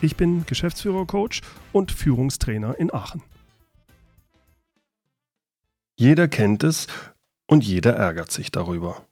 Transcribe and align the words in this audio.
Ich 0.00 0.16
bin 0.16 0.46
Geschäftsführer-Coach 0.46 1.40
und 1.72 1.90
Führungstrainer 1.90 2.78
in 2.78 2.94
Aachen. 2.94 3.22
Jeder 5.96 6.28
kennt 6.28 6.62
es 6.62 6.86
und 7.48 7.64
jeder 7.64 7.96
ärgert 7.96 8.30
sich 8.30 8.52
darüber. 8.52 9.04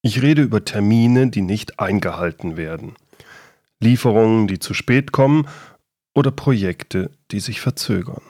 Ich 0.00 0.22
rede 0.22 0.42
über 0.42 0.64
Termine, 0.64 1.28
die 1.28 1.42
nicht 1.42 1.78
eingehalten 1.78 2.56
werden. 2.56 2.94
Lieferungen, 3.80 4.48
die 4.48 4.58
zu 4.58 4.72
spät 4.72 5.12
kommen 5.12 5.46
oder 6.14 6.30
Projekte, 6.30 7.10
die 7.30 7.40
sich 7.40 7.60
verzögern. 7.60 8.22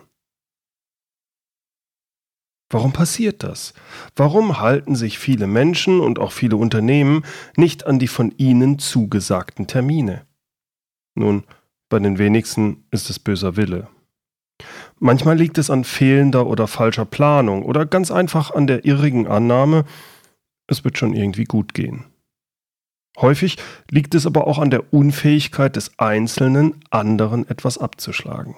Warum 2.68 2.92
passiert 2.92 3.44
das? 3.44 3.74
Warum 4.16 4.58
halten 4.58 4.96
sich 4.96 5.18
viele 5.18 5.46
Menschen 5.46 6.00
und 6.00 6.18
auch 6.18 6.32
viele 6.32 6.56
Unternehmen 6.56 7.24
nicht 7.54 7.86
an 7.86 8.00
die 8.00 8.08
von 8.08 8.32
ihnen 8.38 8.78
zugesagten 8.78 9.66
Termine? 9.66 10.26
Nun, 11.14 11.44
bei 11.92 11.98
den 11.98 12.16
wenigsten 12.16 12.86
ist 12.90 13.10
es 13.10 13.18
böser 13.18 13.56
Wille. 13.56 13.86
Manchmal 14.98 15.36
liegt 15.36 15.58
es 15.58 15.68
an 15.68 15.84
fehlender 15.84 16.46
oder 16.46 16.66
falscher 16.66 17.04
Planung 17.04 17.64
oder 17.64 17.84
ganz 17.84 18.10
einfach 18.10 18.50
an 18.50 18.66
der 18.66 18.86
irrigen 18.86 19.26
Annahme, 19.26 19.84
es 20.68 20.84
wird 20.84 20.96
schon 20.96 21.12
irgendwie 21.12 21.44
gut 21.44 21.74
gehen. 21.74 22.06
Häufig 23.18 23.58
liegt 23.90 24.14
es 24.14 24.24
aber 24.26 24.46
auch 24.46 24.58
an 24.58 24.70
der 24.70 24.94
Unfähigkeit 24.94 25.76
des 25.76 25.98
Einzelnen, 25.98 26.80
anderen 26.88 27.46
etwas 27.46 27.76
abzuschlagen. 27.76 28.54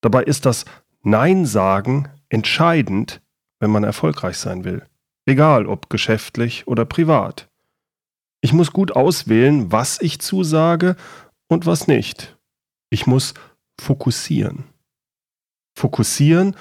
Dabei 0.00 0.22
ist 0.22 0.46
das 0.46 0.64
Nein 1.02 1.44
sagen 1.44 2.08
entscheidend, 2.28 3.20
wenn 3.58 3.72
man 3.72 3.82
erfolgreich 3.82 4.36
sein 4.36 4.62
will, 4.62 4.86
egal 5.26 5.66
ob 5.66 5.90
geschäftlich 5.90 6.68
oder 6.68 6.84
privat. 6.84 7.48
Ich 8.42 8.52
muss 8.52 8.72
gut 8.72 8.92
auswählen, 8.92 9.72
was 9.72 10.00
ich 10.00 10.20
zusage 10.20 10.94
und 11.48 11.66
was 11.66 11.86
nicht. 11.86 12.36
Ich 12.90 13.06
muss 13.06 13.34
fokussieren. 13.80 14.64
Fokussieren 15.74 16.56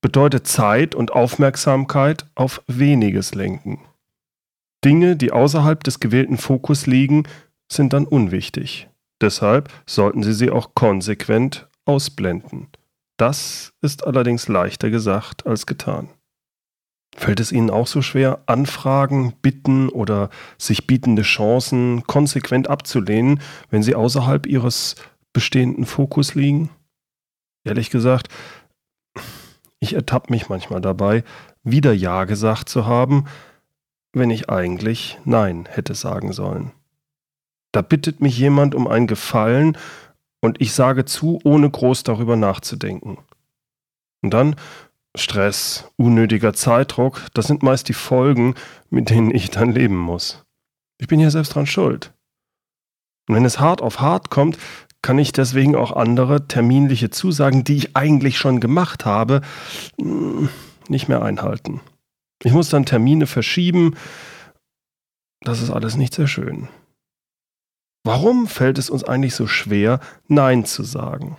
bedeutet 0.00 0.46
Zeit 0.46 0.94
und 0.94 1.12
Aufmerksamkeit 1.12 2.26
auf 2.34 2.62
weniges 2.66 3.34
lenken. 3.34 3.80
Dinge, 4.84 5.16
die 5.16 5.32
außerhalb 5.32 5.82
des 5.82 6.00
gewählten 6.00 6.38
Fokus 6.38 6.86
liegen, 6.86 7.24
sind 7.70 7.92
dann 7.92 8.06
unwichtig. 8.06 8.88
Deshalb 9.20 9.72
sollten 9.86 10.22
Sie 10.22 10.32
sie 10.32 10.50
auch 10.50 10.74
konsequent 10.74 11.68
ausblenden. 11.84 12.68
Das 13.16 13.72
ist 13.82 14.06
allerdings 14.06 14.46
leichter 14.46 14.90
gesagt 14.90 15.46
als 15.46 15.66
getan. 15.66 16.08
Fällt 17.18 17.40
es 17.40 17.50
Ihnen 17.50 17.68
auch 17.68 17.88
so 17.88 18.00
schwer, 18.00 18.38
Anfragen, 18.46 19.32
Bitten 19.42 19.88
oder 19.88 20.30
sich 20.56 20.86
bietende 20.86 21.22
Chancen 21.22 22.04
konsequent 22.06 22.70
abzulehnen, 22.70 23.40
wenn 23.70 23.82
sie 23.82 23.96
außerhalb 23.96 24.46
Ihres 24.46 24.94
bestehenden 25.32 25.84
Fokus 25.84 26.36
liegen? 26.36 26.70
Ehrlich 27.64 27.90
gesagt, 27.90 28.28
ich 29.80 29.94
ertappe 29.94 30.32
mich 30.32 30.48
manchmal 30.48 30.80
dabei, 30.80 31.24
wieder 31.64 31.92
Ja 31.92 32.22
gesagt 32.22 32.68
zu 32.68 32.86
haben, 32.86 33.24
wenn 34.12 34.30
ich 34.30 34.48
eigentlich 34.48 35.18
Nein 35.24 35.66
hätte 35.68 35.96
sagen 35.96 36.32
sollen. 36.32 36.70
Da 37.72 37.82
bittet 37.82 38.20
mich 38.20 38.38
jemand 38.38 38.76
um 38.76 38.86
ein 38.86 39.08
Gefallen 39.08 39.76
und 40.40 40.60
ich 40.60 40.72
sage 40.72 41.04
zu, 41.04 41.40
ohne 41.42 41.68
groß 41.68 42.04
darüber 42.04 42.36
nachzudenken. 42.36 43.18
Und 44.22 44.30
dann 44.30 44.54
Stress, 45.18 45.90
unnötiger 45.96 46.54
Zeitdruck, 46.54 47.22
das 47.34 47.46
sind 47.46 47.62
meist 47.62 47.88
die 47.88 47.94
Folgen, 47.94 48.54
mit 48.90 49.10
denen 49.10 49.34
ich 49.34 49.50
dann 49.50 49.72
leben 49.72 49.96
muss. 49.96 50.44
Ich 50.98 51.06
bin 51.06 51.20
ja 51.20 51.30
selbst 51.30 51.54
dran 51.54 51.66
schuld. 51.66 52.12
Und 53.28 53.34
wenn 53.34 53.44
es 53.44 53.60
hart 53.60 53.82
auf 53.82 54.00
hart 54.00 54.30
kommt, 54.30 54.58
kann 55.02 55.18
ich 55.18 55.32
deswegen 55.32 55.76
auch 55.76 55.92
andere 55.92 56.48
terminliche 56.48 57.10
Zusagen, 57.10 57.62
die 57.62 57.76
ich 57.76 57.96
eigentlich 57.96 58.38
schon 58.38 58.60
gemacht 58.60 59.04
habe, 59.04 59.42
hm, 60.00 60.48
nicht 60.88 61.08
mehr 61.08 61.22
einhalten. 61.22 61.80
Ich 62.42 62.52
muss 62.52 62.68
dann 62.68 62.86
Termine 62.86 63.26
verschieben. 63.26 63.96
Das 65.42 65.60
ist 65.60 65.70
alles 65.70 65.96
nicht 65.96 66.14
sehr 66.14 66.26
schön. 66.26 66.68
Warum 68.04 68.46
fällt 68.46 68.78
es 68.78 68.90
uns 68.90 69.04
eigentlich 69.04 69.34
so 69.34 69.46
schwer, 69.46 70.00
Nein 70.26 70.64
zu 70.64 70.82
sagen? 70.82 71.36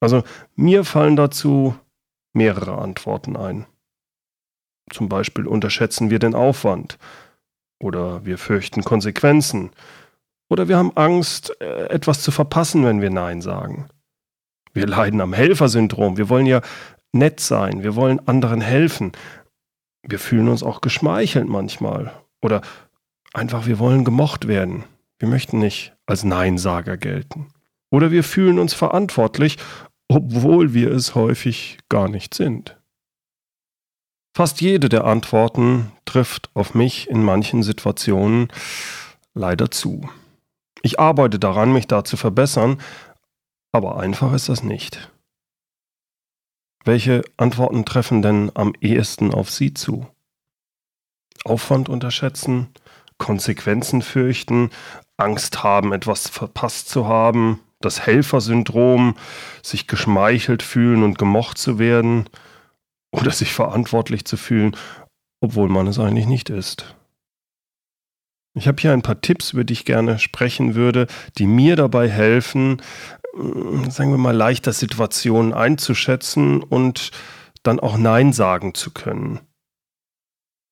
Also 0.00 0.22
mir 0.56 0.84
fallen 0.84 1.16
dazu 1.16 1.74
mehrere 2.32 2.78
Antworten 2.78 3.36
ein. 3.36 3.66
Zum 4.90 5.08
Beispiel 5.08 5.46
unterschätzen 5.46 6.10
wir 6.10 6.18
den 6.18 6.34
Aufwand 6.34 6.98
oder 7.80 8.24
wir 8.24 8.38
fürchten 8.38 8.82
Konsequenzen 8.82 9.70
oder 10.50 10.68
wir 10.68 10.76
haben 10.76 10.96
Angst, 10.96 11.54
äh, 11.60 11.86
etwas 11.86 12.22
zu 12.22 12.32
verpassen, 12.32 12.84
wenn 12.84 13.00
wir 13.00 13.10
Nein 13.10 13.40
sagen. 13.40 13.88
Wir 14.72 14.86
leiden 14.86 15.20
am 15.20 15.32
Helfersyndrom. 15.32 16.16
Wir 16.16 16.28
wollen 16.28 16.46
ja 16.46 16.60
nett 17.12 17.40
sein. 17.40 17.82
Wir 17.82 17.94
wollen 17.96 18.26
anderen 18.28 18.60
helfen. 18.60 19.12
Wir 20.02 20.18
fühlen 20.18 20.48
uns 20.48 20.62
auch 20.62 20.80
geschmeichelt 20.80 21.48
manchmal. 21.48 22.12
Oder 22.42 22.62
einfach, 23.32 23.66
wir 23.66 23.78
wollen 23.78 24.04
gemocht 24.04 24.48
werden. 24.48 24.84
Wir 25.18 25.28
möchten 25.28 25.58
nicht 25.58 25.94
als 26.06 26.24
Neinsager 26.24 26.96
gelten. 26.96 27.52
Oder 27.90 28.10
wir 28.10 28.24
fühlen 28.24 28.58
uns 28.58 28.74
verantwortlich, 28.74 29.58
obwohl 30.10 30.74
wir 30.74 30.90
es 30.90 31.14
häufig 31.14 31.78
gar 31.88 32.08
nicht 32.08 32.34
sind. 32.34 32.76
Fast 34.36 34.60
jede 34.60 34.88
der 34.88 35.04
Antworten 35.04 35.92
trifft 36.04 36.50
auf 36.54 36.74
mich 36.74 37.08
in 37.08 37.22
manchen 37.22 37.62
Situationen 37.62 38.48
leider 39.34 39.70
zu. 39.70 40.10
Ich 40.82 40.98
arbeite 40.98 41.38
daran, 41.38 41.72
mich 41.72 41.86
da 41.86 42.02
zu 42.02 42.16
verbessern, 42.16 42.80
aber 43.70 44.00
einfach 44.00 44.32
ist 44.32 44.48
das 44.48 44.64
nicht. 44.64 45.12
Welche 46.84 47.22
Antworten 47.36 47.84
treffen 47.84 48.20
denn 48.20 48.50
am 48.54 48.72
ehesten 48.80 49.32
auf 49.32 49.48
Sie 49.48 49.74
zu? 49.74 50.08
Aufwand 51.44 51.88
unterschätzen, 51.88 52.68
Konsequenzen 53.18 54.02
fürchten, 54.02 54.70
Angst 55.16 55.62
haben, 55.62 55.92
etwas 55.92 56.28
verpasst 56.28 56.88
zu 56.88 57.06
haben, 57.06 57.60
das 57.80 58.06
Helfersyndrom, 58.06 59.16
sich 59.62 59.86
geschmeichelt 59.86 60.62
fühlen 60.62 61.02
und 61.02 61.18
gemocht 61.18 61.58
zu 61.58 61.78
werden 61.78 62.28
oder 63.10 63.30
sich 63.30 63.52
verantwortlich 63.52 64.24
zu 64.24 64.36
fühlen, 64.36 64.76
obwohl 65.40 65.68
man 65.68 65.86
es 65.86 65.98
eigentlich 65.98 66.26
nicht 66.26 66.50
ist. 66.50 66.94
Ich 68.54 68.68
habe 68.68 68.80
hier 68.80 68.92
ein 68.92 69.02
paar 69.02 69.20
Tipps, 69.20 69.52
über 69.52 69.64
die 69.64 69.72
ich 69.72 69.84
gerne 69.84 70.18
sprechen 70.18 70.74
würde, 70.74 71.06
die 71.38 71.46
mir 71.46 71.76
dabei 71.76 72.08
helfen, 72.08 72.82
äh, 73.34 73.90
sagen 73.90 74.10
wir 74.10 74.18
mal, 74.18 74.36
leichter 74.36 74.72
Situationen 74.72 75.54
einzuschätzen 75.54 76.62
und 76.62 77.10
dann 77.62 77.80
auch 77.80 77.96
Nein 77.96 78.32
sagen 78.32 78.74
zu 78.74 78.90
können. 78.90 79.40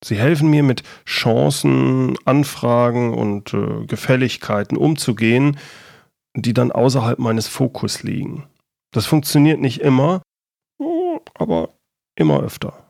Sie 0.05 0.17
helfen 0.17 0.49
mir 0.51 0.63
mit 0.63 0.83
Chancen, 1.07 2.17
Anfragen 2.25 3.15
und 3.15 3.55
äh, 3.55 3.85
Gefälligkeiten 3.87 4.77
umzugehen, 4.77 5.59
die 6.35 6.55
dann 6.55 6.73
außerhalb 6.73 7.19
meines 7.19 7.49
Fokus 7.49 8.03
liegen. 8.03 8.49
Das 8.93 9.07
funktioniert 9.07 9.61
nicht 9.61 9.81
immer, 9.81 10.23
aber 11.35 11.71
immer 12.17 12.41
öfter. 12.41 12.89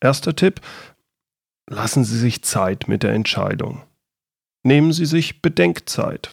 Erster 0.00 0.34
Tipp, 0.34 0.60
lassen 1.68 2.04
Sie 2.04 2.18
sich 2.18 2.42
Zeit 2.42 2.88
mit 2.88 3.02
der 3.02 3.12
Entscheidung. 3.12 3.82
Nehmen 4.62 4.92
Sie 4.92 5.06
sich 5.06 5.42
Bedenkzeit. 5.42 6.30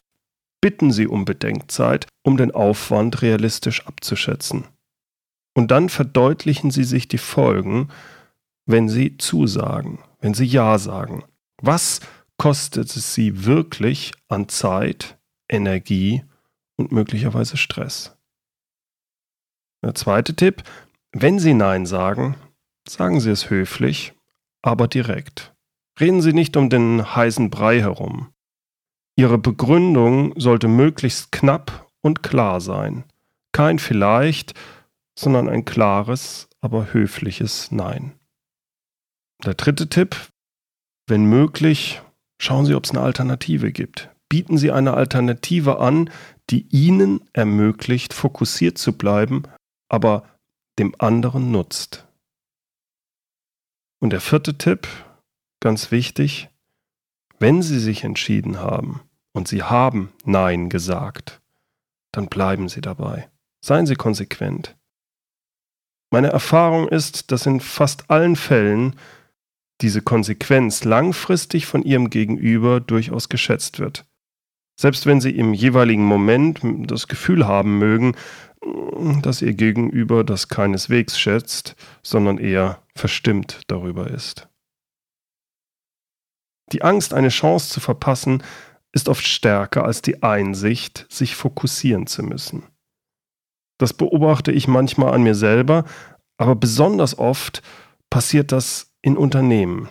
Bitten 0.60 0.90
Sie 0.90 1.06
um 1.06 1.24
Bedenkzeit, 1.24 2.06
um 2.24 2.36
den 2.36 2.50
Aufwand 2.50 3.22
realistisch 3.22 3.86
abzuschätzen. 3.86 4.66
Und 5.54 5.70
dann 5.70 5.88
verdeutlichen 5.88 6.70
Sie 6.70 6.84
sich 6.84 7.08
die 7.08 7.18
Folgen, 7.18 7.88
wenn 8.66 8.88
Sie 8.88 9.18
zusagen, 9.18 10.00
wenn 10.20 10.34
Sie 10.34 10.44
Ja 10.44 10.78
sagen. 10.78 11.24
Was 11.60 12.00
kostet 12.38 12.94
es 12.96 13.14
Sie 13.14 13.44
wirklich 13.44 14.12
an 14.28 14.48
Zeit, 14.48 15.17
Energie 15.48 16.24
und 16.76 16.92
möglicherweise 16.92 17.56
Stress? 17.56 18.16
Der 19.84 19.94
zweite 19.94 20.34
Tipp, 20.34 20.62
wenn 21.12 21.38
Sie 21.38 21.54
Nein 21.54 21.86
sagen, 21.86 22.36
sagen 22.88 23.20
Sie 23.20 23.30
es 23.30 23.50
höflich, 23.50 24.14
aber 24.62 24.88
direkt. 24.88 25.54
Reden 26.00 26.20
Sie 26.20 26.32
nicht 26.32 26.56
um 26.56 26.70
den 26.70 27.14
heißen 27.14 27.50
Brei 27.50 27.80
herum. 27.80 28.32
Ihre 29.16 29.38
Begründung 29.38 30.38
sollte 30.38 30.68
möglichst 30.68 31.32
knapp 31.32 31.90
und 32.02 32.22
klar 32.22 32.60
sein. 32.60 33.04
Kein 33.52 33.78
vielleicht, 33.78 34.54
sondern 35.18 35.48
ein 35.48 35.64
klares, 35.64 36.48
aber 36.60 36.92
höfliches 36.92 37.72
Nein. 37.72 38.12
Der 39.44 39.54
dritte 39.54 39.88
Tipp, 39.88 40.16
wenn 41.06 41.24
möglich, 41.24 42.00
schauen 42.40 42.66
Sie, 42.66 42.74
ob 42.74 42.84
es 42.84 42.90
eine 42.90 43.00
Alternative 43.00 43.72
gibt. 43.72 44.10
Bieten 44.28 44.58
Sie 44.58 44.70
eine 44.70 44.94
Alternative 44.94 45.78
an, 45.78 46.10
die 46.50 46.66
Ihnen 46.70 47.20
ermöglicht, 47.32 48.12
fokussiert 48.12 48.78
zu 48.78 48.92
bleiben, 48.92 49.44
aber 49.88 50.24
dem 50.78 50.94
anderen 50.98 51.50
nutzt. 51.50 52.06
Und 54.00 54.10
der 54.10 54.20
vierte 54.20 54.56
Tipp, 54.58 54.86
ganz 55.60 55.90
wichtig, 55.90 56.48
wenn 57.38 57.62
Sie 57.62 57.78
sich 57.78 58.04
entschieden 58.04 58.60
haben 58.60 59.00
und 59.32 59.48
Sie 59.48 59.62
haben 59.62 60.12
Nein 60.24 60.68
gesagt, 60.68 61.40
dann 62.12 62.28
bleiben 62.28 62.68
Sie 62.68 62.80
dabei. 62.80 63.28
Seien 63.60 63.86
Sie 63.86 63.96
konsequent. 63.96 64.76
Meine 66.10 66.28
Erfahrung 66.28 66.88
ist, 66.88 67.32
dass 67.32 67.46
in 67.46 67.60
fast 67.60 68.10
allen 68.10 68.36
Fällen 68.36 68.96
diese 69.80 70.02
Konsequenz 70.02 70.84
langfristig 70.84 71.66
von 71.66 71.82
Ihrem 71.82 72.10
Gegenüber 72.10 72.80
durchaus 72.80 73.28
geschätzt 73.28 73.78
wird. 73.78 74.06
Selbst 74.80 75.06
wenn 75.06 75.20
Sie 75.20 75.30
im 75.30 75.54
jeweiligen 75.54 76.04
Moment 76.04 76.60
das 76.62 77.08
Gefühl 77.08 77.46
haben 77.46 77.78
mögen, 77.78 78.14
dass 79.22 79.42
Ihr 79.42 79.54
Gegenüber 79.54 80.22
das 80.22 80.48
keineswegs 80.48 81.18
schätzt, 81.18 81.74
sondern 82.02 82.38
eher 82.38 82.82
verstimmt 82.94 83.62
darüber 83.66 84.08
ist. 84.08 84.48
Die 86.72 86.82
Angst, 86.82 87.12
eine 87.12 87.30
Chance 87.30 87.70
zu 87.70 87.80
verpassen, 87.80 88.42
ist 88.92 89.08
oft 89.08 89.26
stärker 89.26 89.84
als 89.84 90.02
die 90.02 90.22
Einsicht, 90.22 91.06
sich 91.08 91.34
fokussieren 91.34 92.06
zu 92.06 92.22
müssen. 92.22 92.62
Das 93.78 93.92
beobachte 93.92 94.52
ich 94.52 94.68
manchmal 94.68 95.12
an 95.12 95.22
mir 95.22 95.34
selber, 95.34 95.84
aber 96.36 96.54
besonders 96.54 97.18
oft 97.18 97.62
passiert 98.10 98.52
das 98.52 98.92
in 99.02 99.16
Unternehmen. 99.16 99.88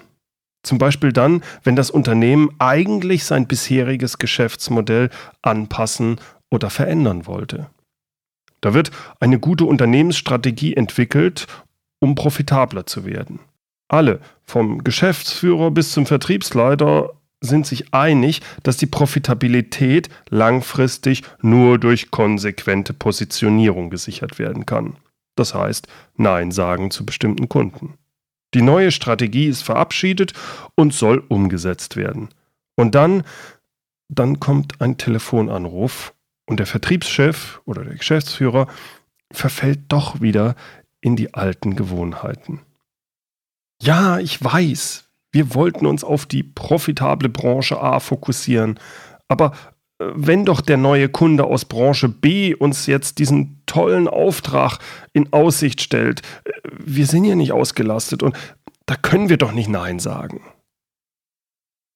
Zum 0.68 0.80
Beispiel 0.80 1.14
dann, 1.14 1.44
wenn 1.64 1.78
das 1.78 1.90
Unternehmen 1.90 2.50
eigentlich 2.60 3.24
sein 3.24 3.48
bisheriges 3.48 4.18
Geschäftsmodell 4.18 5.10
anpassen 5.42 6.20
oder 6.52 6.70
verändern 6.70 7.26
wollte. 7.26 7.68
Da 8.60 8.74
wird 8.74 8.92
eine 9.22 9.40
gute 9.40 9.64
Unternehmensstrategie 9.64 10.76
entwickelt, 10.76 11.48
um 12.00 12.16
profitabler 12.16 12.86
zu 12.86 13.06
werden. 13.06 13.40
Alle, 13.88 14.20
vom 14.44 14.84
Geschäftsführer 14.84 15.72
bis 15.72 15.94
zum 15.94 16.06
Vertriebsleiter, 16.06 17.14
sind 17.40 17.66
sich 17.66 17.94
einig, 17.94 18.42
dass 18.64 18.76
die 18.76 18.88
Profitabilität 18.88 20.10
langfristig 20.30 21.24
nur 21.42 21.80
durch 21.80 22.12
konsequente 22.12 22.94
Positionierung 22.94 23.90
gesichert 23.90 24.38
werden 24.38 24.66
kann. 24.66 24.98
Das 25.38 25.54
heißt, 25.54 25.88
Nein 26.18 26.52
sagen 26.52 26.92
zu 26.92 27.06
bestimmten 27.06 27.48
Kunden. 27.48 27.94
Die 28.58 28.64
neue 28.64 28.90
Strategie 28.90 29.46
ist 29.46 29.62
verabschiedet 29.62 30.34
und 30.74 30.92
soll 30.92 31.24
umgesetzt 31.28 31.96
werden. 31.96 32.30
Und 32.76 32.96
dann, 32.96 33.24
dann 34.10 34.40
kommt 34.40 34.82
ein 34.82 34.98
Telefonanruf 34.98 36.16
und 36.48 36.58
der 36.60 36.66
Vertriebschef 36.66 37.62
oder 37.66 37.84
der 37.84 37.94
Geschäftsführer 37.94 38.66
verfällt 39.32 39.82
doch 39.90 40.22
wieder 40.22 40.56
in 41.02 41.16
die 41.16 41.36
alten 41.36 41.76
Gewohnheiten. 41.76 42.62
Ja, 43.80 44.18
ich 44.18 44.44
weiß, 44.44 45.08
wir 45.32 45.54
wollten 45.54 45.86
uns 45.86 46.04
auf 46.04 46.26
die 46.26 46.42
profitable 46.42 47.30
Branche 47.30 47.80
A 47.80 48.00
fokussieren, 48.00 48.80
aber 49.28 49.56
wenn 50.00 50.46
doch 50.46 50.62
der 50.62 50.78
neue 50.78 51.10
Kunde 51.10 51.46
aus 51.46 51.66
Branche 51.66 52.08
B 52.08 52.54
uns 52.54 52.86
jetzt 52.86 53.20
diesen 53.20 53.64
tollen 53.66 54.08
Auftrag 54.08 54.80
in 55.14 55.34
Aussicht 55.34 55.82
stellt, 55.82 56.22
wir 56.72 57.08
sind 57.08 57.26
ja 57.26 57.36
nicht 57.36 57.52
ausgelastet 57.52 58.22
und 58.22 58.36
da 58.86 58.96
können 58.96 59.30
wir 59.30 59.38
doch 59.38 59.52
nicht 59.52 59.70
Nein 59.70 60.00
sagen. 60.00 60.42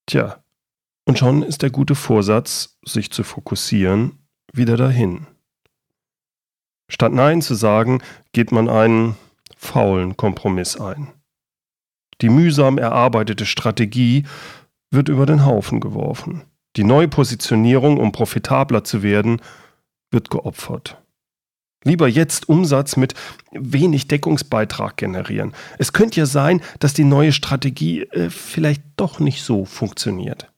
Tja, 0.07 0.43
und 1.05 1.19
schon 1.19 1.43
ist 1.43 1.61
der 1.61 1.69
gute 1.69 1.95
Vorsatz, 1.95 2.77
sich 2.83 3.11
zu 3.11 3.23
fokussieren, 3.23 4.27
wieder 4.51 4.77
dahin. 4.77 5.27
Statt 6.89 7.13
Nein 7.13 7.41
zu 7.41 7.55
sagen, 7.55 8.01
geht 8.33 8.51
man 8.51 8.67
einen 8.67 9.15
faulen 9.55 10.17
Kompromiss 10.17 10.79
ein. 10.79 11.07
Die 12.21 12.29
mühsam 12.29 12.77
erarbeitete 12.77 13.45
Strategie 13.45 14.25
wird 14.89 15.07
über 15.07 15.25
den 15.25 15.45
Haufen 15.45 15.79
geworfen. 15.79 16.43
Die 16.77 16.83
Neupositionierung, 16.83 17.97
um 17.97 18.11
profitabler 18.11 18.83
zu 18.83 19.03
werden, 19.03 19.41
wird 20.09 20.29
geopfert. 20.29 20.97
Lieber 21.83 22.07
jetzt 22.07 22.47
Umsatz 22.47 22.95
mit 22.95 23.15
wenig 23.51 24.07
Deckungsbeitrag 24.07 24.97
generieren. 24.97 25.53
Es 25.79 25.93
könnte 25.93 26.19
ja 26.19 26.25
sein, 26.25 26.61
dass 26.79 26.93
die 26.93 27.03
neue 27.03 27.33
Strategie 27.33 28.03
äh, 28.03 28.29
vielleicht 28.29 28.83
doch 28.97 29.19
nicht 29.19 29.43
so 29.43 29.65
funktioniert. 29.65 30.51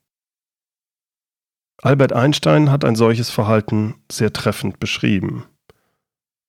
Albert 1.81 2.13
Einstein 2.13 2.71
hat 2.71 2.85
ein 2.85 2.95
solches 2.95 3.29
Verhalten 3.29 3.95
sehr 4.11 4.33
treffend 4.33 4.79
beschrieben. 4.79 5.45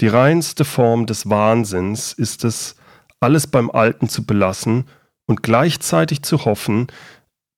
Die 0.01 0.09
reinste 0.09 0.65
Form 0.65 1.07
des 1.07 1.31
Wahnsinns 1.31 2.13
ist 2.13 2.45
es, 2.45 2.77
alles 3.21 3.47
beim 3.47 3.71
Alten 3.71 4.09
zu 4.09 4.27
belassen 4.27 4.87
und 5.27 5.43
gleichzeitig 5.43 6.23
zu 6.23 6.45
hoffen, 6.45 6.89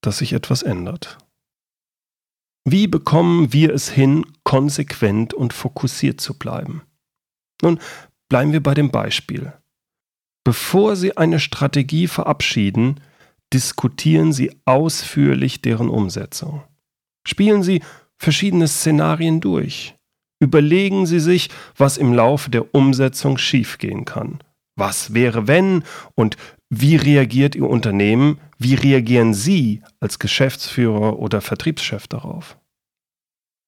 dass 0.00 0.18
sich 0.18 0.32
etwas 0.32 0.62
ändert. 0.62 1.18
Wie 2.68 2.88
bekommen 2.88 3.52
wir 3.52 3.72
es 3.72 3.88
hin, 3.88 4.26
konsequent 4.42 5.32
und 5.32 5.52
fokussiert 5.52 6.20
zu 6.20 6.36
bleiben? 6.36 6.82
Nun, 7.62 7.78
bleiben 8.28 8.52
wir 8.52 8.60
bei 8.60 8.74
dem 8.74 8.90
Beispiel. 8.90 9.52
Bevor 10.42 10.96
Sie 10.96 11.16
eine 11.16 11.38
Strategie 11.38 12.08
verabschieden, 12.08 13.00
diskutieren 13.52 14.32
Sie 14.32 14.50
ausführlich 14.64 15.62
deren 15.62 15.88
Umsetzung. 15.88 16.64
Spielen 17.24 17.62
Sie 17.62 17.82
verschiedene 18.18 18.66
Szenarien 18.66 19.40
durch. 19.40 19.94
Überlegen 20.40 21.06
Sie 21.06 21.20
sich, 21.20 21.50
was 21.76 21.96
im 21.96 22.12
Laufe 22.12 22.50
der 22.50 22.74
Umsetzung 22.74 23.38
schiefgehen 23.38 24.04
kann. 24.04 24.40
Was 24.74 25.14
wäre 25.14 25.46
wenn 25.46 25.84
und 26.16 26.36
wie 26.68 26.96
reagiert 26.96 27.54
Ihr 27.54 27.68
Unternehmen? 27.68 28.38
Wie 28.58 28.74
reagieren 28.74 29.34
Sie 29.34 29.82
als 30.00 30.18
Geschäftsführer 30.18 31.18
oder 31.18 31.40
Vertriebschef 31.40 32.08
darauf? 32.08 32.58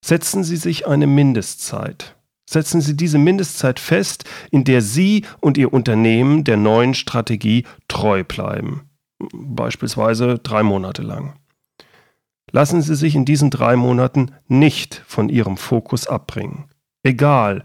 Setzen 0.05 0.43
Sie 0.43 0.57
sich 0.57 0.87
eine 0.87 1.07
Mindestzeit. 1.07 2.17
Setzen 2.49 2.81
Sie 2.81 2.97
diese 2.97 3.19
Mindestzeit 3.19 3.79
fest, 3.79 4.25
in 4.51 4.65
der 4.65 4.81
Sie 4.81 5.25
und 5.41 5.59
Ihr 5.59 5.73
Unternehmen 5.73 6.45
der 6.45 6.57
neuen 6.57 6.95
Strategie 6.95 7.65
treu 7.89 8.25
bleiben. 8.25 8.89
Beispielsweise 9.33 10.39
drei 10.39 10.63
Monate 10.63 11.03
lang. 11.03 11.39
Lassen 12.51 12.81
Sie 12.81 12.97
sich 12.97 13.15
in 13.15 13.25
diesen 13.25 13.51
drei 13.51 13.77
Monaten 13.77 14.33
nicht 14.47 15.03
von 15.07 15.29
Ihrem 15.29 15.57
Fokus 15.57 16.07
abbringen. 16.07 16.65
Egal, 17.03 17.65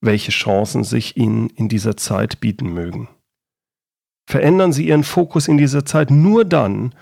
welche 0.00 0.32
Chancen 0.32 0.84
sich 0.84 1.16
Ihnen 1.16 1.48
in 1.50 1.68
dieser 1.68 1.96
Zeit 1.96 2.40
bieten 2.40 2.74
mögen. 2.74 3.08
Verändern 4.26 4.72
Sie 4.72 4.88
Ihren 4.88 5.04
Fokus 5.04 5.48
in 5.48 5.56
dieser 5.56 5.84
Zeit 5.84 6.10
nur 6.10 6.44
dann, 6.44 6.94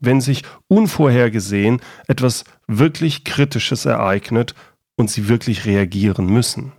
wenn 0.00 0.20
sich 0.20 0.44
unvorhergesehen 0.68 1.80
etwas 2.06 2.44
wirklich 2.66 3.24
Kritisches 3.24 3.84
ereignet 3.84 4.54
und 4.96 5.10
Sie 5.10 5.28
wirklich 5.28 5.66
reagieren 5.66 6.26
müssen. 6.26 6.72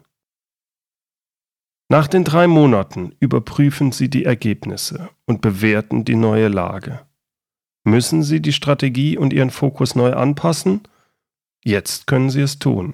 Nach 1.92 2.08
den 2.08 2.24
drei 2.24 2.48
Monaten 2.48 3.16
überprüfen 3.20 3.92
Sie 3.92 4.10
die 4.10 4.24
Ergebnisse 4.24 5.10
und 5.26 5.42
bewerten 5.42 6.06
die 6.06 6.16
neue 6.16 6.48
Lage. 6.48 7.06
Müssen 7.84 8.22
Sie 8.22 8.42
die 8.42 8.54
Strategie 8.54 9.18
und 9.18 9.34
Ihren 9.34 9.50
Fokus 9.50 9.96
neu 9.96 10.14
anpassen? 10.14 10.82
Jetzt 11.64 12.06
können 12.06 12.30
Sie 12.30 12.42
es 12.42 12.60
tun. 12.60 12.94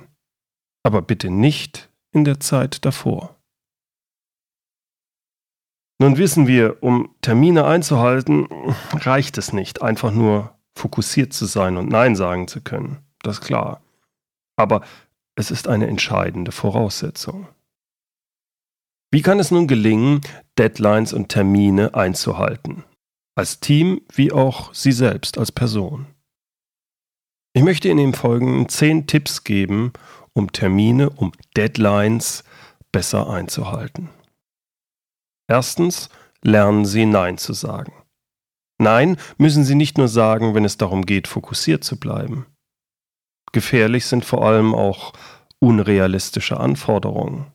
Aber 0.83 1.01
bitte 1.01 1.29
nicht 1.29 1.89
in 2.11 2.23
der 2.23 2.39
Zeit 2.39 2.85
davor. 2.85 3.34
Nun 5.99 6.17
wissen 6.17 6.47
wir, 6.47 6.83
um 6.83 7.15
Termine 7.21 7.65
einzuhalten, 7.65 8.47
reicht 8.91 9.37
es 9.37 9.53
nicht, 9.53 9.81
einfach 9.81 10.11
nur 10.11 10.55
fokussiert 10.75 11.31
zu 11.31 11.45
sein 11.45 11.77
und 11.77 11.89
Nein 11.89 12.15
sagen 12.15 12.47
zu 12.47 12.61
können. 12.61 12.97
Das 13.21 13.39
ist 13.39 13.45
klar. 13.45 13.81
Aber 14.57 14.81
es 15.35 15.51
ist 15.51 15.67
eine 15.67 15.87
entscheidende 15.87 16.51
Voraussetzung. 16.51 17.47
Wie 19.11 19.21
kann 19.21 19.39
es 19.39 19.51
nun 19.51 19.67
gelingen, 19.67 20.21
Deadlines 20.57 21.13
und 21.13 21.29
Termine 21.29 21.93
einzuhalten? 21.93 22.83
Als 23.35 23.59
Team 23.61 24.01
wie 24.13 24.31
auch 24.31 24.73
Sie 24.73 24.91
selbst 24.91 25.37
als 25.37 25.51
Person. 25.51 26.07
Ich 27.53 27.63
möchte 27.63 27.87
Ihnen 27.87 27.99
im 27.99 28.13
Folgenden 28.13 28.67
zehn 28.67 29.07
Tipps 29.07 29.45
geben, 29.45 29.93
um 30.33 30.51
Termine, 30.51 31.09
um 31.09 31.31
Deadlines 31.55 32.43
besser 32.91 33.29
einzuhalten. 33.29 34.09
Erstens, 35.47 36.09
lernen 36.41 36.85
Sie 36.85 37.05
Nein 37.05 37.37
zu 37.37 37.53
sagen. 37.53 37.93
Nein 38.77 39.17
müssen 39.37 39.63
Sie 39.63 39.75
nicht 39.75 39.97
nur 39.97 40.07
sagen, 40.07 40.53
wenn 40.53 40.65
es 40.65 40.77
darum 40.77 41.05
geht, 41.05 41.27
fokussiert 41.27 41.83
zu 41.83 41.99
bleiben. 41.99 42.45
Gefährlich 43.51 44.05
sind 44.05 44.25
vor 44.25 44.45
allem 44.45 44.75
auch 44.75 45.13
unrealistische 45.59 46.59
Anforderungen. 46.59 47.51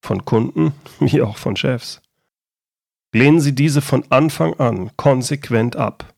von 0.00 0.24
Kunden 0.24 0.72
wie 1.00 1.22
auch 1.22 1.38
von 1.38 1.56
Chefs. 1.56 2.02
Lehnen 3.14 3.40
Sie 3.40 3.54
diese 3.54 3.80
von 3.80 4.04
Anfang 4.10 4.54
an 4.54 4.90
konsequent 4.96 5.76
ab. 5.76 6.14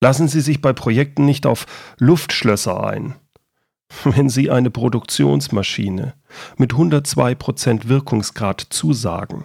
Lassen 0.00 0.28
Sie 0.28 0.40
sich 0.40 0.60
bei 0.60 0.72
Projekten 0.72 1.24
nicht 1.24 1.44
auf 1.44 1.66
Luftschlösser 1.98 2.84
ein. 2.84 3.14
Wenn 4.04 4.28
Sie 4.28 4.50
eine 4.50 4.70
Produktionsmaschine 4.70 6.14
mit 6.56 6.72
102% 6.72 7.88
Wirkungsgrad 7.88 8.66
zusagen, 8.70 9.44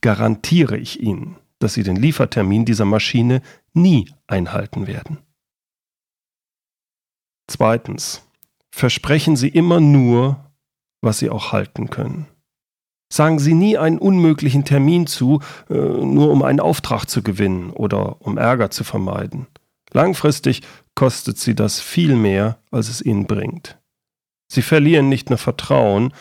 garantiere 0.00 0.76
ich 0.76 1.00
Ihnen, 1.00 1.36
dass 1.58 1.74
Sie 1.74 1.82
den 1.82 1.96
Liefertermin 1.96 2.64
dieser 2.64 2.84
Maschine 2.84 3.42
nie 3.72 4.10
einhalten 4.26 4.86
werden. 4.86 5.18
Zweitens. 7.48 8.22
Versprechen 8.74 9.36
Sie 9.36 9.48
immer 9.48 9.80
nur, 9.80 10.50
was 11.02 11.18
Sie 11.18 11.28
auch 11.28 11.52
halten 11.52 11.90
können. 11.90 12.26
Sagen 13.12 13.38
Sie 13.38 13.52
nie 13.52 13.76
einen 13.76 13.98
unmöglichen 13.98 14.64
Termin 14.64 15.06
zu, 15.06 15.40
äh, 15.68 15.74
nur 15.74 16.30
um 16.30 16.42
einen 16.42 16.60
Auftrag 16.60 17.04
zu 17.04 17.22
gewinnen 17.22 17.70
oder 17.70 18.22
um 18.22 18.38
Ärger 18.38 18.70
zu 18.70 18.84
vermeiden. 18.84 19.46
Langfristig 19.92 20.62
kostet 20.94 21.36
Sie 21.36 21.54
das 21.54 21.80
viel 21.80 22.16
mehr, 22.16 22.58
als 22.70 22.88
es 22.88 23.02
Ihnen 23.02 23.26
bringt. 23.26 23.78
Sie 24.50 24.62
verlieren 24.62 25.10
nicht 25.10 25.28
nur 25.28 25.38
Vertrauen, 25.38 26.14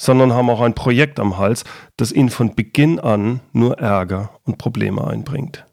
sondern 0.00 0.32
haben 0.32 0.48
auch 0.48 0.62
ein 0.62 0.74
Projekt 0.74 1.20
am 1.20 1.36
Hals, 1.36 1.64
das 1.98 2.10
Ihnen 2.10 2.30
von 2.30 2.54
Beginn 2.54 2.98
an 2.98 3.40
nur 3.52 3.78
Ärger 3.78 4.30
und 4.44 4.56
Probleme 4.56 5.06
einbringt. 5.06 5.66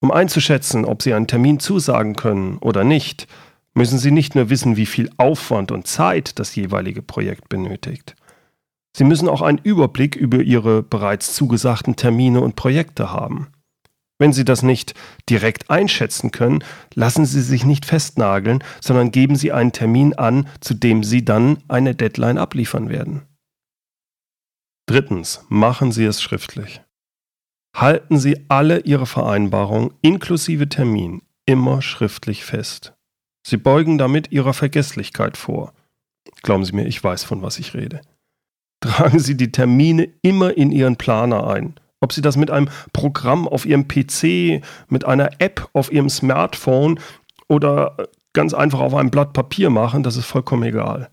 Um 0.00 0.10
einzuschätzen, 0.10 0.84
ob 0.84 1.02
Sie 1.02 1.14
einen 1.14 1.26
Termin 1.26 1.60
zusagen 1.60 2.14
können 2.14 2.58
oder 2.58 2.84
nicht, 2.84 3.26
müssen 3.72 3.98
Sie 3.98 4.10
nicht 4.10 4.34
nur 4.34 4.50
wissen, 4.50 4.76
wie 4.76 4.84
viel 4.84 5.10
Aufwand 5.16 5.72
und 5.72 5.86
Zeit 5.86 6.38
das 6.38 6.54
jeweilige 6.54 7.00
Projekt 7.00 7.48
benötigt. 7.48 8.14
Sie 8.94 9.04
müssen 9.04 9.28
auch 9.28 9.40
einen 9.40 9.58
Überblick 9.58 10.14
über 10.14 10.40
Ihre 10.40 10.82
bereits 10.82 11.34
zugesagten 11.34 11.96
Termine 11.96 12.42
und 12.42 12.54
Projekte 12.54 13.10
haben. 13.10 13.48
Wenn 14.18 14.32
Sie 14.32 14.44
das 14.44 14.62
nicht 14.62 14.94
direkt 15.30 15.70
einschätzen 15.70 16.32
können, 16.32 16.64
lassen 16.94 17.24
Sie 17.24 17.40
sich 17.40 17.64
nicht 17.64 17.86
festnageln, 17.86 18.64
sondern 18.80 19.12
geben 19.12 19.36
Sie 19.36 19.52
einen 19.52 19.72
Termin 19.72 20.14
an, 20.14 20.48
zu 20.60 20.74
dem 20.74 21.04
Sie 21.04 21.24
dann 21.24 21.62
eine 21.68 21.94
Deadline 21.94 22.38
abliefern 22.38 22.88
werden. 22.88 23.22
Drittens, 24.86 25.44
machen 25.48 25.92
Sie 25.92 26.04
es 26.04 26.20
schriftlich. 26.20 26.82
Halten 27.76 28.18
Sie 28.18 28.44
alle 28.48 28.80
Ihre 28.80 29.06
Vereinbarungen 29.06 29.92
inklusive 30.00 30.68
Termin 30.68 31.22
immer 31.46 31.80
schriftlich 31.80 32.44
fest. 32.44 32.94
Sie 33.46 33.56
beugen 33.56 33.98
damit 33.98 34.32
Ihrer 34.32 34.52
Vergesslichkeit 34.52 35.36
vor. 35.36 35.72
Glauben 36.42 36.64
Sie 36.64 36.72
mir, 36.72 36.86
ich 36.86 37.02
weiß, 37.02 37.24
von 37.24 37.42
was 37.42 37.58
ich 37.58 37.74
rede. 37.74 38.00
Tragen 38.80 39.20
Sie 39.20 39.36
die 39.36 39.52
Termine 39.52 40.12
immer 40.22 40.56
in 40.56 40.72
Ihren 40.72 40.96
Planer 40.96 41.46
ein. 41.46 41.78
Ob 42.00 42.12
Sie 42.12 42.22
das 42.22 42.36
mit 42.36 42.50
einem 42.50 42.68
Programm 42.92 43.48
auf 43.48 43.66
Ihrem 43.66 43.88
PC, 43.88 44.62
mit 44.88 45.04
einer 45.04 45.30
App 45.40 45.68
auf 45.72 45.90
Ihrem 45.92 46.08
Smartphone 46.08 47.00
oder 47.48 47.96
ganz 48.32 48.54
einfach 48.54 48.80
auf 48.80 48.94
einem 48.94 49.10
Blatt 49.10 49.32
Papier 49.32 49.70
machen, 49.70 50.02
das 50.02 50.16
ist 50.16 50.26
vollkommen 50.26 50.62
egal. 50.62 51.10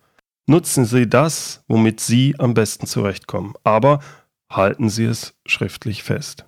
Nutzen 0.48 0.86
Sie 0.86 1.10
das, 1.10 1.64
womit 1.68 2.00
Sie 2.00 2.36
am 2.38 2.54
besten 2.54 2.86
zurechtkommen, 2.86 3.56
aber 3.64 4.00
halten 4.52 4.90
Sie 4.90 5.06
es 5.06 5.34
schriftlich 5.48 6.04
fest. 6.04 6.46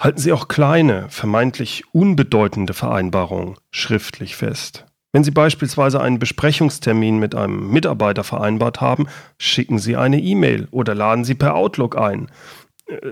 Halten 0.00 0.18
Sie 0.18 0.32
auch 0.32 0.48
kleine, 0.48 1.08
vermeintlich 1.08 1.84
unbedeutende 1.92 2.74
Vereinbarungen 2.74 3.56
schriftlich 3.70 4.34
fest. 4.34 4.86
Wenn 5.12 5.22
Sie 5.22 5.30
beispielsweise 5.30 6.00
einen 6.00 6.18
Besprechungstermin 6.18 7.18
mit 7.18 7.36
einem 7.36 7.70
Mitarbeiter 7.70 8.24
vereinbart 8.24 8.80
haben, 8.80 9.06
schicken 9.38 9.78
Sie 9.78 9.96
eine 9.96 10.20
E-Mail 10.20 10.66
oder 10.72 10.96
laden 10.96 11.24
Sie 11.24 11.36
per 11.36 11.54
Outlook 11.54 11.96
ein. 11.96 12.28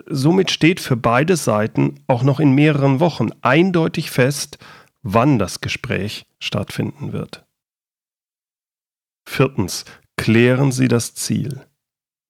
Somit 0.07 0.51
steht 0.51 0.81
für 0.81 0.97
beide 0.97 1.37
Seiten 1.37 2.01
auch 2.07 2.23
noch 2.23 2.41
in 2.41 2.53
mehreren 2.53 3.01
Wochen 3.01 3.31
eindeutig 3.41 4.11
fest, 4.11 4.59
wann 5.03 5.39
das 5.39 5.61
Gespräch 5.61 6.27
stattfinden 6.41 7.13
wird. 7.13 7.45
Viertens. 9.27 9.85
Klären 10.17 10.73
Sie 10.73 10.89
das 10.89 11.15
Ziel. 11.15 11.65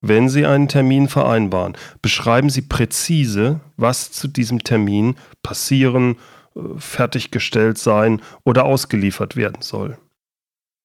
Wenn 0.00 0.28
Sie 0.28 0.46
einen 0.46 0.68
Termin 0.68 1.08
vereinbaren, 1.08 1.76
beschreiben 2.00 2.48
Sie 2.48 2.62
präzise, 2.62 3.60
was 3.76 4.12
zu 4.12 4.28
diesem 4.28 4.64
Termin 4.64 5.16
passieren, 5.42 6.16
äh, 6.54 6.60
fertiggestellt 6.78 7.78
sein 7.78 8.22
oder 8.44 8.64
ausgeliefert 8.64 9.36
werden 9.36 9.62
soll. 9.62 9.98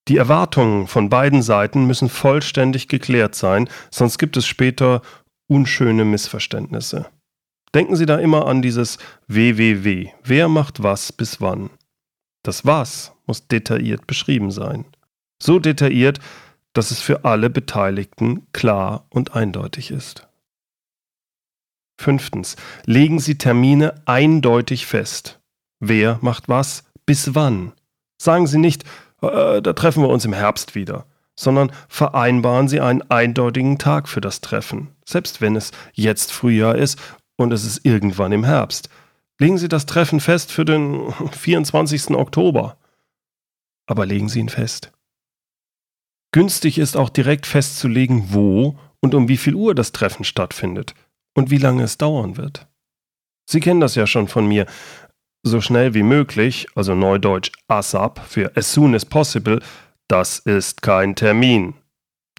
Die 0.08 0.18
Erwartungen 0.18 0.88
von 0.88 1.10
beiden 1.10 1.42
Seiten 1.42 1.86
müssen 1.86 2.10
vollständig 2.10 2.88
geklärt 2.88 3.36
sein, 3.36 3.70
sonst 3.90 4.18
gibt 4.18 4.38
es 4.38 4.48
später 4.48 5.02
unschöne 5.48 6.06
Missverständnisse. 6.06 7.08
Denken 7.74 7.96
Sie 7.96 8.06
da 8.06 8.18
immer 8.18 8.48
an 8.48 8.62
dieses 8.62 8.98
WWW. 9.28 10.10
Wer 10.24 10.48
macht 10.48 10.84
was 10.84 11.12
bis 11.12 11.42
wann? 11.42 11.70
Das 12.44 12.66
Was 12.66 13.14
muss 13.26 13.48
detailliert 13.48 14.08
beschrieben 14.08 14.52
sein. 14.52 14.86
So 15.42 15.60
detailliert, 15.60 16.20
dass 16.74 16.92
es 16.92 17.00
für 17.00 17.26
alle 17.26 17.50
Beteiligten 17.50 18.48
klar 18.54 19.06
und 19.10 19.36
eindeutig 19.36 19.92
ist. 19.92 20.28
Fünftens. 22.00 22.56
Legen 22.86 23.20
Sie 23.20 23.38
Termine 23.38 24.02
eindeutig 24.06 24.86
fest. 24.86 25.40
Wer 25.80 26.20
macht 26.22 26.48
was 26.48 26.84
bis 27.06 27.36
wann? 27.36 27.74
Sagen 28.22 28.48
Sie 28.48 28.60
nicht, 28.60 28.84
äh, 29.22 29.62
da 29.62 29.74
treffen 29.74 30.04
wir 30.04 30.10
uns 30.10 30.26
im 30.26 30.34
Herbst 30.34 30.76
wieder 30.76 31.06
sondern 31.40 31.72
vereinbaren 31.88 32.68
Sie 32.68 32.82
einen 32.82 33.04
eindeutigen 33.04 33.78
Tag 33.78 34.10
für 34.10 34.22
das 34.22 34.42
Treffen, 34.42 34.90
selbst 35.06 35.40
wenn 35.40 35.56
es 35.56 35.72
jetzt 35.94 36.34
Frühjahr 36.34 36.76
ist 36.76 37.00
und 37.38 37.54
es 37.54 37.64
ist 37.64 37.86
irgendwann 37.86 38.32
im 38.32 38.44
Herbst. 38.44 38.90
Legen 39.40 39.58
Sie 39.58 39.70
das 39.70 39.86
Treffen 39.86 40.20
fest 40.20 40.52
für 40.52 40.66
den 40.66 41.14
24. 41.32 42.10
Oktober. 42.12 42.78
Aber 43.86 44.06
legen 44.06 44.30
Sie 44.30 44.40
ihn 44.40 44.50
fest. 44.50 44.92
Günstig 46.34 46.78
ist 46.78 46.98
auch 46.98 47.10
direkt 47.10 47.46
festzulegen, 47.46 48.34
wo 48.34 48.78
und 49.00 49.16
um 49.16 49.30
wie 49.30 49.38
viel 49.38 49.56
Uhr 49.56 49.76
das 49.76 49.92
Treffen 49.92 50.24
stattfindet 50.24 50.94
und 51.36 51.52
wie 51.52 51.58
lange 51.58 51.84
es 51.84 51.98
dauern 51.98 52.36
wird. 52.36 52.68
Sie 53.50 53.60
kennen 53.60 53.80
das 53.80 53.96
ja 53.96 54.08
schon 54.08 54.28
von 54.28 54.48
mir. 54.48 54.66
So 55.44 55.62
schnell 55.62 55.94
wie 55.94 56.04
möglich, 56.04 56.68
also 56.76 56.96
neudeutsch 56.96 57.52
ASAP 57.68 58.20
für 58.28 58.58
as 58.58 58.74
soon 58.74 58.94
as 58.94 59.06
possible, 59.06 59.62
das 60.08 60.40
ist 60.40 60.82
kein 60.82 61.16
Termin. 61.16 61.76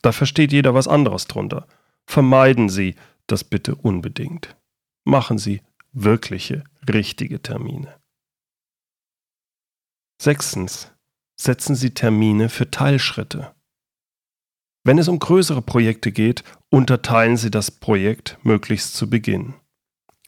Da 0.02 0.12
versteht 0.12 0.52
jeder 0.52 0.75
was 0.75 0.88
anderes 0.88 1.26
drunter. 1.26 1.66
Vermeiden 2.06 2.68
Sie 2.68 2.94
das 3.26 3.44
bitte 3.44 3.75
unbedingt. 3.75 4.56
Machen 5.04 5.38
Sie 5.38 5.62
wirkliche, 5.92 6.64
richtige 6.88 7.42
Termine. 7.42 7.94
Sechstens. 10.20 10.92
Setzen 11.40 11.76
Sie 11.76 11.94
Termine 11.94 12.48
für 12.48 12.68
Teilschritte. 12.70 13.54
Wenn 14.82 14.98
es 14.98 15.06
um 15.06 15.18
größere 15.18 15.62
Projekte 15.62 16.10
geht, 16.10 16.42
unterteilen 16.70 17.37
Sie 17.37 17.50
das 17.50 17.70
Projekt 17.70 18.38
möglichst 18.42 18.94
zu 18.94 19.08
Beginn. 19.08 19.54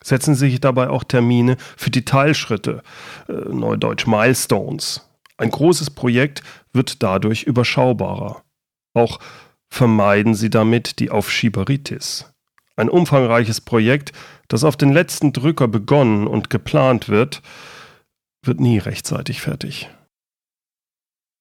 Setzen 0.02 0.34
Sie 0.34 0.50
sich 0.50 0.60
dabei 0.60 0.88
auch 0.88 1.02
Termine 1.02 1.56
für 1.76 1.90
die 1.90 2.04
Teilschritte, 2.04 2.82
äh, 3.28 3.32
neudeutsch 3.32 4.06
Milestones, 4.06 5.09
ein 5.40 5.50
großes 5.50 5.90
Projekt 5.90 6.42
wird 6.72 7.02
dadurch 7.02 7.44
überschaubarer. 7.44 8.42
Auch 8.94 9.18
vermeiden 9.68 10.34
Sie 10.34 10.50
damit 10.50 10.98
die 10.98 11.10
Aufschieberitis. 11.10 12.32
Ein 12.76 12.88
umfangreiches 12.88 13.60
Projekt, 13.60 14.12
das 14.48 14.64
auf 14.64 14.76
den 14.76 14.92
letzten 14.92 15.32
Drücker 15.32 15.68
begonnen 15.68 16.26
und 16.26 16.50
geplant 16.50 17.08
wird, 17.08 17.42
wird 18.44 18.60
nie 18.60 18.78
rechtzeitig 18.78 19.40
fertig. 19.40 19.88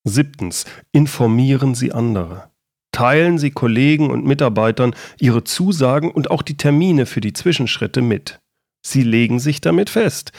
Siebtens. 0.06 0.65
Informieren 0.91 1.75
Sie 1.75 1.91
andere. 1.91 2.50
Teilen 2.91 3.38
Sie 3.38 3.51
Kollegen 3.51 4.10
und 4.10 4.25
Mitarbeitern 4.25 4.96
Ihre 5.20 5.44
Zusagen 5.44 6.12
und 6.12 6.32
auch 6.32 6.41
die 6.41 6.58
Termine 6.58 7.06
für 7.06 7.22
die 7.22 7.34
Zwischenschritte 7.34 8.01
mit. 8.01 8.39
Sie 8.82 9.03
legen 9.03 9.39
sich 9.39 9.62
damit 9.62 9.89
fest, 9.89 10.32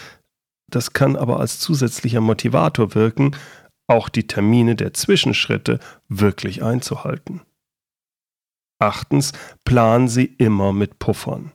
das 0.74 0.92
kann 0.92 1.16
aber 1.16 1.40
als 1.40 1.58
zusätzlicher 1.58 2.20
Motivator 2.20 2.94
wirken, 2.94 3.36
auch 3.86 4.08
die 4.08 4.26
Termine 4.26 4.76
der 4.76 4.94
Zwischenschritte 4.94 5.80
wirklich 6.08 6.62
einzuhalten. 6.62 7.42
Achtens, 8.78 9.32
planen 9.64 10.08
Sie 10.08 10.24
immer 10.24 10.72
mit 10.72 10.98
Puffern. 10.98 11.52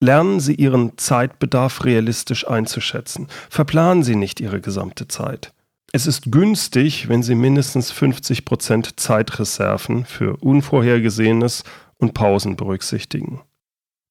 Lernen 0.00 0.40
Sie 0.40 0.54
Ihren 0.54 0.96
Zeitbedarf 0.98 1.84
realistisch 1.84 2.48
einzuschätzen. 2.48 3.28
Verplanen 3.50 4.02
Sie 4.02 4.16
nicht 4.16 4.40
Ihre 4.40 4.60
gesamte 4.60 5.08
Zeit. 5.08 5.52
Es 5.92 6.06
ist 6.06 6.32
günstig, 6.32 7.08
wenn 7.08 7.22
Sie 7.22 7.34
mindestens 7.34 7.92
50% 7.92 8.96
Zeitreserven 8.96 10.06
für 10.06 10.36
Unvorhergesehenes 10.38 11.64
und 11.98 12.14
Pausen 12.14 12.56
berücksichtigen. 12.56 13.42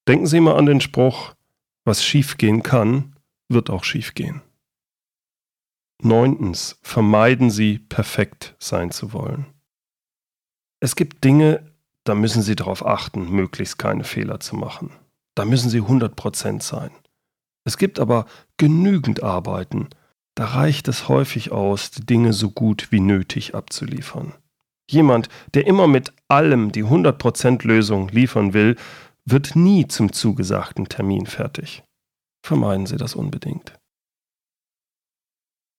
Denken 0.07 0.27
Sie 0.27 0.37
immer 0.37 0.57
an 0.57 0.67
den 0.67 0.79
Spruch, 0.79 1.33
was 1.83 2.05
schiefgehen 2.05 2.61
kann, 2.61 3.15
wird 3.53 3.69
auch 3.69 3.83
schiefgehen. 3.83 4.41
Neuntens, 6.03 6.79
vermeiden 6.81 7.51
Sie, 7.51 7.77
perfekt 7.77 8.55
sein 8.59 8.91
zu 8.91 9.13
wollen. 9.13 9.45
Es 10.79 10.95
gibt 10.95 11.23
Dinge, 11.23 11.71
da 12.03 12.15
müssen 12.15 12.41
Sie 12.41 12.55
darauf 12.55 12.85
achten, 12.85 13.29
möglichst 13.29 13.77
keine 13.77 14.03
Fehler 14.03 14.39
zu 14.39 14.55
machen. 14.55 14.91
Da 15.35 15.45
müssen 15.45 15.69
Sie 15.69 15.81
100% 15.81 16.61
sein. 16.61 16.91
Es 17.63 17.77
gibt 17.77 17.99
aber 17.99 18.25
genügend 18.57 19.21
Arbeiten, 19.21 19.89
da 20.35 20.45
reicht 20.45 20.87
es 20.87 21.07
häufig 21.07 21.51
aus, 21.51 21.91
die 21.91 22.05
Dinge 22.05 22.33
so 22.33 22.49
gut 22.49 22.91
wie 22.91 22.99
nötig 22.99 23.53
abzuliefern. 23.53 24.33
Jemand, 24.89 25.29
der 25.53 25.67
immer 25.67 25.87
mit 25.87 26.13
allem 26.27 26.71
die 26.71 26.83
100% 26.83 27.65
Lösung 27.67 28.09
liefern 28.09 28.53
will, 28.53 28.75
wird 29.25 29.55
nie 29.55 29.87
zum 29.87 30.11
zugesagten 30.11 30.89
Termin 30.89 31.27
fertig. 31.27 31.83
Vermeiden 32.43 32.85
Sie 32.85 32.97
das 32.97 33.15
unbedingt. 33.15 33.77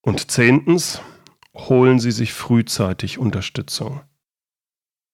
Und 0.05 0.31
zehntens, 0.31 1.01
holen 1.55 1.99
Sie 1.99 2.11
sich 2.11 2.33
frühzeitig 2.33 3.17
Unterstützung. 3.17 4.01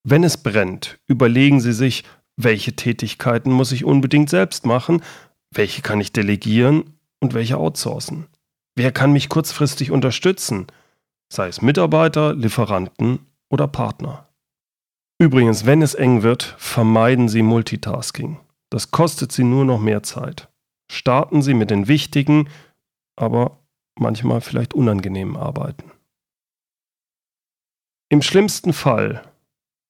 Wenn 0.04 0.24
es 0.24 0.38
brennt, 0.38 1.00
überlegen 1.08 1.60
Sie 1.60 1.74
sich, 1.74 2.04
welche 2.38 2.76
Tätigkeiten 2.76 3.52
muss 3.52 3.72
ich 3.72 3.84
unbedingt 3.84 4.30
selbst 4.30 4.66
machen, 4.66 5.04
welche 5.52 5.82
kann 5.82 6.00
ich 6.00 6.14
delegieren 6.14 6.98
und 7.20 7.34
welche 7.34 7.58
outsourcen. 7.58 8.28
Wer 8.76 8.92
kann 8.92 9.12
mich 9.12 9.30
kurzfristig 9.30 9.92
unterstützen, 9.92 10.68
sei 11.32 11.48
es 11.48 11.62
Mitarbeiter, 11.62 12.34
Lieferanten 12.34 13.20
oder 13.50 13.68
Partner. 13.68 14.30
Übrigens, 15.22 15.66
wenn 15.66 15.82
es 15.82 15.96
eng 15.96 16.24
wird, 16.24 16.56
vermeiden 16.58 17.28
Sie 17.28 17.42
Multitasking. 17.42 18.40
Das 18.70 18.92
kostet 18.92 19.32
Sie 19.32 19.44
nur 19.44 19.66
noch 19.66 19.80
mehr 19.80 20.02
Zeit. 20.02 20.49
Starten 20.92 21.42
Sie 21.42 21.54
mit 21.54 21.70
den 21.70 21.88
wichtigen, 21.88 22.50
aber 23.16 23.60
manchmal 23.98 24.42
vielleicht 24.42 24.74
unangenehmen 24.74 25.38
Arbeiten. 25.38 25.92
Im 28.10 28.22
schlimmsten 28.22 28.74
Fall, 28.74 29.22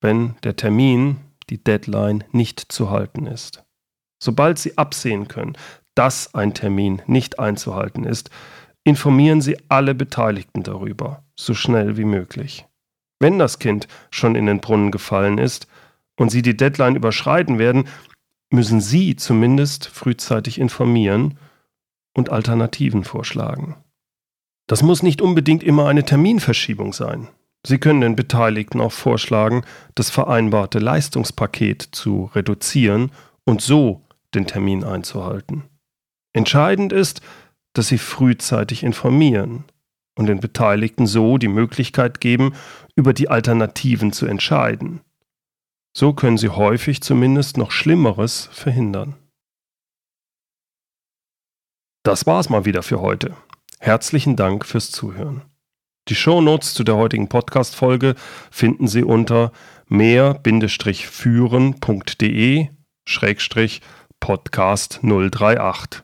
wenn 0.01 0.35
der 0.43 0.55
Termin, 0.55 1.17
die 1.49 1.63
Deadline 1.63 2.25
nicht 2.31 2.59
zu 2.59 2.89
halten 2.89 3.25
ist. 3.25 3.63
Sobald 4.21 4.59
Sie 4.59 4.77
absehen 4.77 5.27
können, 5.27 5.57
dass 5.95 6.33
ein 6.33 6.53
Termin 6.53 7.01
nicht 7.07 7.39
einzuhalten 7.39 8.03
ist, 8.03 8.29
informieren 8.83 9.41
Sie 9.41 9.57
alle 9.69 9.95
Beteiligten 9.95 10.63
darüber, 10.63 11.23
so 11.35 11.53
schnell 11.53 11.97
wie 11.97 12.05
möglich. 12.05 12.65
Wenn 13.19 13.39
das 13.39 13.59
Kind 13.59 13.87
schon 14.11 14.35
in 14.35 14.45
den 14.45 14.61
Brunnen 14.61 14.91
gefallen 14.91 15.37
ist 15.37 15.67
und 16.17 16.29
Sie 16.29 16.41
die 16.41 16.57
Deadline 16.57 16.95
überschreiten 16.95 17.59
werden, 17.59 17.87
müssen 18.51 18.81
Sie 18.81 19.15
zumindest 19.15 19.87
frühzeitig 19.87 20.59
informieren 20.59 21.37
und 22.15 22.29
Alternativen 22.29 23.03
vorschlagen. 23.03 23.75
Das 24.67 24.83
muss 24.83 25.03
nicht 25.03 25.21
unbedingt 25.21 25.63
immer 25.63 25.87
eine 25.87 26.05
Terminverschiebung 26.05 26.93
sein. 26.93 27.27
Sie 27.65 27.77
können 27.77 28.01
den 28.01 28.15
Beteiligten 28.15 28.79
auch 28.79 28.91
vorschlagen, 28.91 29.63
das 29.95 30.09
vereinbarte 30.09 30.79
Leistungspaket 30.79 31.89
zu 31.91 32.29
reduzieren 32.33 33.11
und 33.45 33.61
so 33.61 34.05
den 34.33 34.47
Termin 34.47 34.83
einzuhalten. 34.83 35.63
Entscheidend 36.33 36.93
ist, 36.93 37.21
dass 37.73 37.87
sie 37.87 37.97
frühzeitig 37.97 38.83
informieren 38.83 39.65
und 40.15 40.27
den 40.27 40.39
Beteiligten 40.39 41.07
so 41.07 41.37
die 41.37 41.47
Möglichkeit 41.47 42.21
geben, 42.21 42.53
über 42.95 43.13
die 43.13 43.29
Alternativen 43.29 44.11
zu 44.11 44.25
entscheiden. 44.25 45.01
So 45.95 46.13
können 46.13 46.37
sie 46.37 46.49
häufig 46.49 47.01
zumindest 47.01 47.57
noch 47.57 47.71
Schlimmeres 47.71 48.49
verhindern. 48.51 49.15
Das 52.03 52.25
war's 52.25 52.49
mal 52.49 52.65
wieder 52.65 52.83
für 52.83 52.99
heute. 53.01 53.35
Herzlichen 53.79 54.35
Dank 54.35 54.65
fürs 54.65 54.91
Zuhören. 54.91 55.43
Die 56.07 56.15
Shownotes 56.15 56.73
zu 56.73 56.83
der 56.83 56.95
heutigen 56.95 57.29
Podcast-Folge 57.29 58.15
finden 58.51 58.87
Sie 58.87 59.03
unter 59.03 59.51
mehr-führen.de 59.87 62.69
Podcast 64.19 64.99
038 65.03 66.03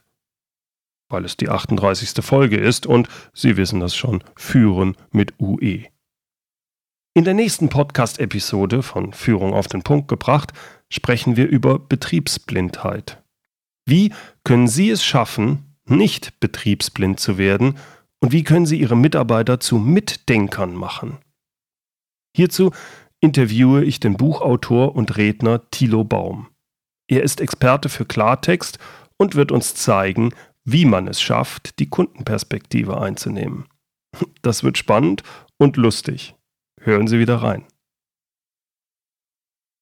weil 1.08 1.24
es 1.24 1.36
die 1.36 1.48
38. 1.48 2.24
Folge 2.24 2.56
ist 2.56 2.86
und 2.86 3.08
Sie 3.32 3.56
wissen 3.56 3.80
das 3.80 3.94
schon, 3.94 4.22
führen 4.36 4.96
mit 5.10 5.34
UE. 5.40 5.84
In 7.16 7.24
der 7.24 7.32
nächsten 7.32 7.70
Podcast-Episode 7.70 8.82
von 8.82 9.14
Führung 9.14 9.54
auf 9.54 9.68
den 9.68 9.82
Punkt 9.82 10.06
gebracht 10.06 10.52
sprechen 10.90 11.34
wir 11.34 11.48
über 11.48 11.78
Betriebsblindheit. 11.78 13.22
Wie 13.86 14.12
können 14.44 14.68
Sie 14.68 14.90
es 14.90 15.02
schaffen, 15.02 15.78
nicht 15.86 16.38
betriebsblind 16.40 17.18
zu 17.18 17.38
werden 17.38 17.78
und 18.20 18.32
wie 18.32 18.44
können 18.44 18.66
Sie 18.66 18.78
Ihre 18.78 18.98
Mitarbeiter 18.98 19.60
zu 19.60 19.78
Mitdenkern 19.78 20.74
machen? 20.74 21.16
Hierzu 22.36 22.72
interviewe 23.20 23.82
ich 23.82 23.98
den 23.98 24.18
Buchautor 24.18 24.94
und 24.94 25.16
Redner 25.16 25.70
Thilo 25.70 26.04
Baum. 26.04 26.48
Er 27.08 27.22
ist 27.22 27.40
Experte 27.40 27.88
für 27.88 28.04
Klartext 28.04 28.78
und 29.16 29.36
wird 29.36 29.52
uns 29.52 29.74
zeigen, 29.74 30.34
wie 30.64 30.84
man 30.84 31.08
es 31.08 31.22
schafft, 31.22 31.78
die 31.78 31.88
Kundenperspektive 31.88 33.00
einzunehmen. 33.00 33.64
Das 34.42 34.62
wird 34.62 34.76
spannend 34.76 35.22
und 35.56 35.78
lustig. 35.78 36.35
Hören 36.86 37.08
Sie 37.08 37.18
wieder 37.18 37.42
rein. 37.42 37.64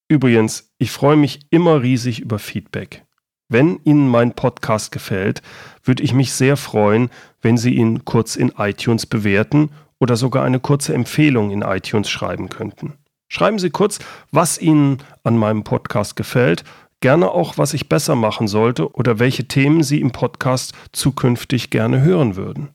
Übrigens, 0.08 0.72
ich 0.78 0.90
freue 0.90 1.16
mich 1.16 1.40
immer 1.50 1.82
riesig 1.82 2.20
über 2.20 2.38
Feedback. 2.38 3.04
Wenn 3.48 3.78
Ihnen 3.84 4.08
mein 4.08 4.34
Podcast 4.34 4.90
gefällt, 4.90 5.42
würde 5.82 6.02
ich 6.02 6.14
mich 6.14 6.32
sehr 6.32 6.56
freuen, 6.56 7.10
wenn 7.42 7.58
Sie 7.58 7.74
ihn 7.74 8.06
kurz 8.06 8.36
in 8.36 8.52
iTunes 8.56 9.04
bewerten 9.04 9.70
oder 10.00 10.16
sogar 10.16 10.44
eine 10.44 10.60
kurze 10.60 10.94
Empfehlung 10.94 11.50
in 11.50 11.60
iTunes 11.60 12.08
schreiben 12.08 12.48
könnten. 12.48 12.94
Schreiben 13.28 13.58
Sie 13.58 13.70
kurz, 13.70 13.98
was 14.30 14.58
Ihnen 14.58 15.02
an 15.24 15.36
meinem 15.36 15.62
Podcast 15.62 16.16
gefällt 16.16 16.64
Gerne 17.04 17.32
auch, 17.32 17.58
was 17.58 17.74
ich 17.74 17.90
besser 17.90 18.14
machen 18.14 18.48
sollte 18.48 18.90
oder 18.94 19.18
welche 19.18 19.46
Themen 19.46 19.82
Sie 19.82 20.00
im 20.00 20.12
Podcast 20.12 20.72
zukünftig 20.92 21.68
gerne 21.68 22.00
hören 22.00 22.34
würden. 22.34 22.70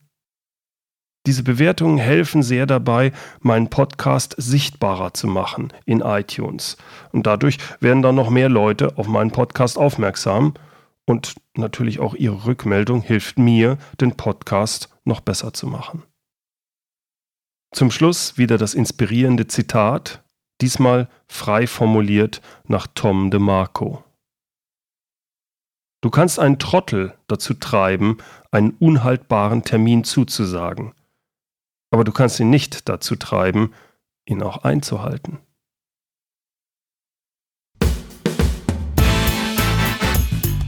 Diese 1.25 1.43
Bewertungen 1.43 1.97
helfen 1.97 2.43
sehr 2.43 2.65
dabei, 2.65 3.11
meinen 3.41 3.69
Podcast 3.69 4.35
sichtbarer 4.37 5.13
zu 5.13 5.27
machen 5.27 5.73
in 5.85 6.01
iTunes. 6.01 6.77
Und 7.11 7.27
dadurch 7.27 7.57
werden 7.79 8.01
dann 8.01 8.15
noch 8.15 8.29
mehr 8.29 8.49
Leute 8.49 8.97
auf 8.97 9.07
meinen 9.07 9.31
Podcast 9.31 9.77
aufmerksam. 9.77 10.53
Und 11.05 11.35
natürlich 11.55 11.99
auch 11.99 12.15
Ihre 12.15 12.45
Rückmeldung 12.45 13.01
hilft 13.01 13.37
mir, 13.37 13.77
den 13.99 14.15
Podcast 14.15 14.89
noch 15.03 15.19
besser 15.19 15.53
zu 15.53 15.67
machen. 15.67 16.03
Zum 17.71 17.91
Schluss 17.91 18.37
wieder 18.37 18.57
das 18.57 18.73
inspirierende 18.73 19.45
Zitat, 19.47 20.23
diesmal 20.61 21.07
frei 21.27 21.67
formuliert 21.67 22.41
nach 22.67 22.87
Tom 22.87 23.29
DeMarco. 23.29 24.03
Du 26.01 26.09
kannst 26.09 26.39
einen 26.39 26.59
Trottel 26.59 27.13
dazu 27.27 27.53
treiben, 27.53 28.17
einen 28.51 28.71
unhaltbaren 28.71 29.63
Termin 29.63 30.03
zuzusagen. 30.05 30.93
Aber 31.91 32.03
du 32.03 32.11
kannst 32.11 32.39
ihn 32.39 32.49
nicht 32.49 32.87
dazu 32.87 33.15
treiben, 33.15 33.73
ihn 34.25 34.43
auch 34.43 34.63
einzuhalten. 34.63 35.39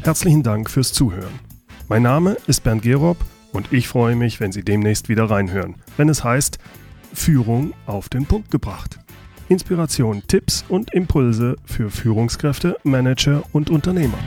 Herzlichen 0.03 0.41
Dank 0.41 0.69
fürs 0.69 0.93
Zuhören. 0.93 1.39
Mein 1.87 2.01
Name 2.01 2.37
ist 2.47 2.63
Bernd 2.63 2.81
Gerob 2.81 3.17
und 3.53 3.71
ich 3.71 3.87
freue 3.87 4.15
mich, 4.15 4.39
wenn 4.39 4.51
Sie 4.51 4.63
demnächst 4.63 5.09
wieder 5.09 5.29
reinhören, 5.29 5.75
wenn 5.97 6.09
es 6.09 6.23
heißt 6.23 6.57
Führung 7.13 7.73
auf 7.85 8.09
den 8.09 8.25
Punkt 8.25 8.49
gebracht. 8.49 8.97
Inspiration, 9.47 10.23
Tipps 10.27 10.65
und 10.69 10.93
Impulse 10.93 11.57
für 11.65 11.91
Führungskräfte, 11.91 12.77
Manager 12.83 13.43
und 13.51 13.69
Unternehmer. 13.69 14.17